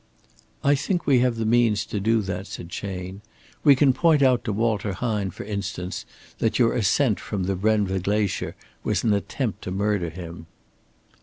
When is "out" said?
4.23-4.43